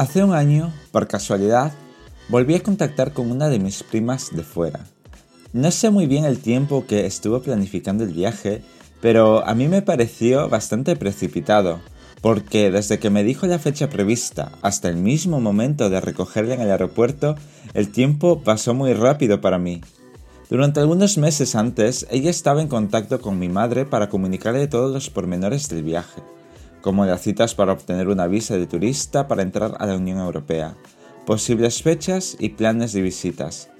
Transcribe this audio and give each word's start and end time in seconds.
Hace 0.00 0.24
un 0.24 0.32
año, 0.32 0.72
por 0.92 1.08
casualidad, 1.08 1.74
volví 2.30 2.54
a 2.54 2.62
contactar 2.62 3.12
con 3.12 3.30
una 3.30 3.50
de 3.50 3.58
mis 3.58 3.82
primas 3.82 4.34
de 4.34 4.42
fuera. 4.42 4.86
No 5.52 5.70
sé 5.70 5.90
muy 5.90 6.06
bien 6.06 6.24
el 6.24 6.38
tiempo 6.38 6.86
que 6.86 7.04
estuvo 7.04 7.42
planificando 7.42 8.02
el 8.02 8.14
viaje, 8.14 8.62
pero 9.02 9.46
a 9.46 9.54
mí 9.54 9.68
me 9.68 9.82
pareció 9.82 10.48
bastante 10.48 10.96
precipitado, 10.96 11.80
porque 12.22 12.70
desde 12.70 12.98
que 12.98 13.10
me 13.10 13.24
dijo 13.24 13.46
la 13.46 13.58
fecha 13.58 13.90
prevista 13.90 14.52
hasta 14.62 14.88
el 14.88 14.96
mismo 14.96 15.38
momento 15.38 15.90
de 15.90 16.00
recogerla 16.00 16.54
en 16.54 16.62
el 16.62 16.70
aeropuerto, 16.70 17.34
el 17.74 17.92
tiempo 17.92 18.40
pasó 18.42 18.72
muy 18.72 18.94
rápido 18.94 19.42
para 19.42 19.58
mí. 19.58 19.82
Durante 20.48 20.80
algunos 20.80 21.18
meses 21.18 21.54
antes, 21.54 22.06
ella 22.10 22.30
estaba 22.30 22.62
en 22.62 22.68
contacto 22.68 23.20
con 23.20 23.38
mi 23.38 23.50
madre 23.50 23.84
para 23.84 24.08
comunicarle 24.08 24.66
todos 24.66 24.94
los 24.94 25.10
pormenores 25.10 25.68
del 25.68 25.82
viaje 25.82 26.22
como 26.80 27.04
las 27.04 27.22
citas 27.22 27.54
para 27.54 27.72
obtener 27.72 28.08
una 28.08 28.26
visa 28.26 28.56
de 28.56 28.66
turista 28.66 29.28
para 29.28 29.42
entrar 29.42 29.76
a 29.78 29.86
la 29.86 29.96
Unión 29.96 30.18
Europea, 30.18 30.76
posibles 31.26 31.82
fechas 31.82 32.36
y 32.38 32.50
planes 32.50 32.92
de 32.92 33.02
visitas. 33.02 33.70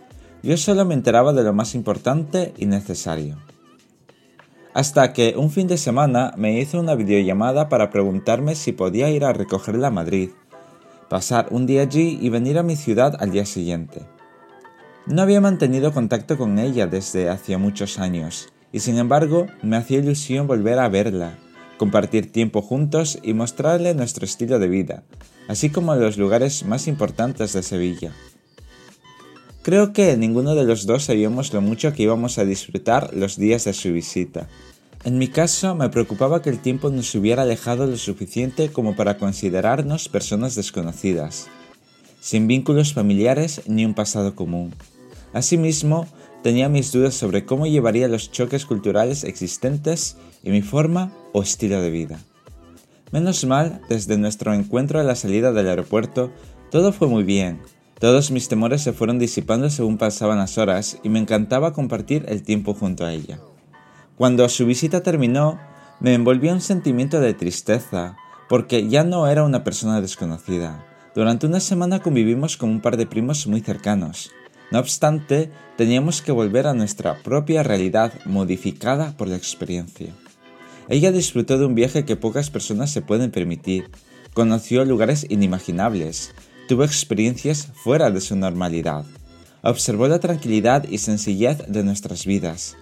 Yo 0.43 0.57
solo 0.57 0.85
me 0.85 0.95
enteraba 0.95 1.33
de 1.33 1.43
lo 1.43 1.53
más 1.53 1.75
importante 1.75 2.55
y 2.57 2.67
necesario. 2.67 3.39
Hasta 4.73 5.13
que 5.13 5.35
un 5.37 5.51
fin 5.51 5.67
de 5.67 5.77
semana 5.77 6.33
me 6.37 6.61
hizo 6.61 6.79
una 6.79 6.95
videollamada 6.95 7.69
para 7.69 7.91
preguntarme 7.91 8.55
si 8.55 8.73
podía 8.73 9.11
ir 9.11 9.25
a 9.25 9.33
recogerla 9.33 9.89
a 9.89 9.91
Madrid, 9.91 10.31
pasar 11.09 11.49
un 11.51 11.67
día 11.67 11.83
allí 11.83 12.19
y 12.21 12.29
venir 12.29 12.57
a 12.59 12.63
mi 12.63 12.77
ciudad 12.77 13.17
al 13.19 13.33
día 13.33 13.45
siguiente. 13.45 14.07
No 15.07 15.23
había 15.23 15.41
mantenido 15.41 15.93
contacto 15.93 16.39
con 16.39 16.59
ella 16.59 16.87
desde 16.87 17.29
hacía 17.31 17.59
muchos 17.59 17.99
años, 17.99 18.53
y 18.71 18.81
sin 18.81 18.99
embargo 18.99 19.47
me 19.63 19.77
hacía 19.77 19.99
ilusión 19.99 20.47
volver 20.47 20.79
a 20.79 20.89
verla 20.89 21.37
compartir 21.81 22.31
tiempo 22.31 22.61
juntos 22.61 23.19
y 23.23 23.33
mostrarle 23.33 23.95
nuestro 23.95 24.27
estilo 24.27 24.59
de 24.59 24.69
vida, 24.69 25.03
así 25.49 25.71
como 25.71 25.95
los 25.95 26.19
lugares 26.19 26.67
más 26.67 26.87
importantes 26.87 27.55
de 27.55 27.63
Sevilla. 27.63 28.13
Creo 29.63 29.95
que 29.95 30.15
ninguno 30.19 30.55
de 30.55 30.65
los 30.65 30.85
dos 30.85 31.05
sabíamos 31.05 31.55
lo 31.55 31.63
mucho 31.63 31.95
que 31.95 32.03
íbamos 32.03 32.37
a 32.37 32.45
disfrutar 32.45 33.15
los 33.15 33.39
días 33.39 33.65
de 33.65 33.73
su 33.73 33.95
visita. 33.95 34.47
En 35.05 35.17
mi 35.17 35.29
caso, 35.29 35.75
me 35.75 35.89
preocupaba 35.89 36.43
que 36.43 36.51
el 36.51 36.59
tiempo 36.59 36.91
nos 36.91 37.15
hubiera 37.15 37.45
alejado 37.45 37.87
lo 37.87 37.97
suficiente 37.97 38.71
como 38.71 38.95
para 38.95 39.17
considerarnos 39.17 40.11
personas 40.11 40.57
desconocidas, 40.57 41.49
sin 42.21 42.47
vínculos 42.47 42.93
familiares 42.93 43.63
ni 43.67 43.87
un 43.87 43.95
pasado 43.95 44.35
común. 44.35 44.75
Asimismo, 45.33 46.07
Tenía 46.43 46.71
mis 46.71 46.91
dudas 46.91 47.15
sobre 47.15 47.45
cómo 47.45 47.67
llevaría 47.67 48.09
los 48.09 48.33
choques 48.33 48.65
culturales 48.65 49.25
existentes 49.25 50.17
y 50.43 50.49
mi 50.49 50.63
forma 50.63 51.13
o 51.33 51.43
estilo 51.43 51.81
de 51.81 51.91
vida. 51.91 52.19
Menos 53.13 53.45
mal, 53.45 53.81
desde 53.89 54.17
nuestro 54.19 54.55
encuentro 54.55 55.01
a 55.01 55.03
la 55.03 55.17
salida 55.17 55.53
del 55.53 55.69
aeropuerto, 55.69 56.31
todo 56.71 56.93
fue 56.93 57.09
muy 57.09 57.25
bien. 57.25 57.61
Todos 57.99 58.31
mis 58.31 58.49
temores 58.49 58.83
se 58.83 58.93
fueron 58.93 59.19
disipando 59.19 59.69
según 59.69 59.99
pasaban 59.99 60.39
las 60.39 60.59
horas 60.59 60.99
y 61.03 61.09
me 61.09 61.19
encantaba 61.19 61.73
compartir 61.73 62.25
el 62.29 62.43
tiempo 62.43 62.73
junto 62.75 63.05
a 63.05 63.13
ella. 63.13 63.41
Cuando 64.17 64.49
su 64.49 64.65
visita 64.67 65.03
terminó, 65.03 65.59
me 66.01 66.15
envolvió 66.15 66.53
un 66.53 66.61
sentimiento 66.61 67.21
de 67.21 67.35
tristeza, 67.35 68.17
porque 68.49 68.89
ya 68.89 69.05
no 69.05 69.27
era 69.27 69.45
una 69.45 69.65
persona 69.65 70.01
desconocida. 70.01 70.87
Durante 71.15 71.47
una 71.47 71.61
semana 71.61 72.01
convivimos 72.01 72.57
con 72.57 72.71
un 72.71 72.81
par 72.81 72.97
de 72.97 73.07
primos 73.07 73.47
muy 73.47 73.61
cercanos, 73.61 74.31
no 74.71 74.79
obstante, 74.79 75.51
teníamos 75.77 76.23
que 76.23 76.31
volver 76.31 76.69
a 76.69 76.75
nuestra 76.75 77.23
propia 77.25 77.65
realidad 77.65 78.13
modificada 78.25 79.17
por 79.17 79.27
la 79.27 79.35
experiencia. 79.35 80.15
Ella 80.91 81.13
disfrutó 81.13 81.57
de 81.57 81.65
un 81.65 81.75
viaje 81.75 82.05
que 82.05 82.17
pocas 82.17 82.51
personas 82.51 82.91
se 82.91 83.01
pueden 83.01 83.31
permitir, 83.31 83.91
conoció 84.35 84.85
lugares 84.85 85.25
inimaginables, 85.31 86.35
tuvo 86.69 86.85
experiencias 86.85 87.69
fuera 87.73 88.11
de 88.11 88.21
su 88.21 88.37
normalidad, 88.37 89.05
observó 89.63 90.09
la 90.09 90.19
tranquilidad 90.19 90.87
y 90.87 90.99
sencillez 90.99 91.59
de 91.69 91.85
nuestras 91.85 92.27
vidas. 92.27 92.77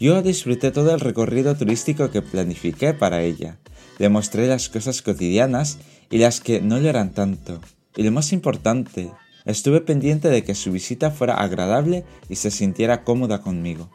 Yo 0.00 0.20
disfruté 0.20 0.72
todo 0.72 0.92
el 0.92 1.00
recorrido 1.00 1.54
turístico 1.54 2.10
que 2.10 2.20
planifiqué 2.20 2.92
para 2.92 3.22
ella, 3.22 3.58
le 3.98 4.10
mostré 4.10 4.48
las 4.48 4.68
cosas 4.68 5.00
cotidianas 5.00 5.78
y 6.10 6.18
las 6.18 6.40
que 6.40 6.60
no 6.60 6.78
lo 6.80 6.88
eran 6.90 7.12
tanto, 7.14 7.60
y 7.96 8.02
lo 8.02 8.12
más 8.12 8.32
importante, 8.34 9.10
Estuve 9.46 9.80
pendiente 9.80 10.28
de 10.28 10.42
que 10.42 10.56
su 10.56 10.72
visita 10.72 11.12
fuera 11.12 11.34
agradable 11.34 12.04
y 12.28 12.34
se 12.34 12.50
sintiera 12.50 13.04
cómoda 13.04 13.42
conmigo. 13.42 13.88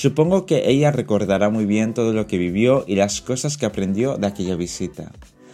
Supongo 0.00 0.46
que 0.46 0.70
ella 0.70 0.90
recordará 0.90 1.50
muy 1.50 1.66
bien 1.66 1.92
todo 1.92 2.14
lo 2.14 2.26
que 2.26 2.38
vivió 2.38 2.84
y 2.86 2.94
las 2.94 3.20
cosas 3.20 3.58
que 3.58 3.66
aprendió 3.66 4.16
de 4.16 4.28
aquella 4.28 4.56
visita. 4.56 5.12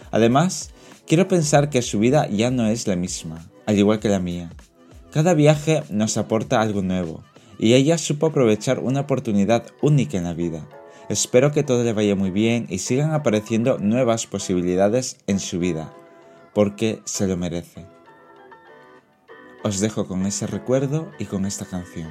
Además, 0.09 0.71
quiero 1.05 1.27
pensar 1.27 1.69
que 1.69 1.81
su 1.81 1.99
vida 1.99 2.29
ya 2.29 2.49
no 2.49 2.65
es 2.65 2.87
la 2.87 2.95
misma, 2.95 3.45
al 3.65 3.77
igual 3.77 3.99
que 3.99 4.07
la 4.07 4.21
mía. 4.21 4.49
Cada 5.11 5.33
viaje 5.33 5.83
nos 5.89 6.15
aporta 6.15 6.61
algo 6.61 6.81
nuevo, 6.81 7.25
y 7.59 7.73
ella 7.73 7.97
supo 7.97 8.27
aprovechar 8.27 8.79
una 8.79 9.01
oportunidad 9.01 9.65
única 9.81 10.17
en 10.17 10.23
la 10.23 10.33
vida. 10.33 10.65
Espero 11.09 11.51
que 11.51 11.63
todo 11.63 11.83
le 11.83 11.91
vaya 11.91 12.15
muy 12.15 12.31
bien 12.31 12.67
y 12.69 12.77
sigan 12.77 13.11
apareciendo 13.11 13.79
nuevas 13.79 14.27
posibilidades 14.27 15.17
en 15.27 15.41
su 15.41 15.59
vida, 15.59 15.93
porque 16.53 17.01
se 17.03 17.27
lo 17.27 17.35
merece. 17.35 17.85
Os 19.65 19.81
dejo 19.81 20.07
con 20.07 20.25
ese 20.25 20.47
recuerdo 20.47 21.11
y 21.19 21.25
con 21.25 21.45
esta 21.45 21.65
canción. 21.65 22.07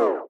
Two. 0.00 0.29